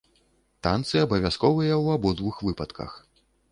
[0.67, 2.99] Танцы абавязковыя ў абодвух выпадках.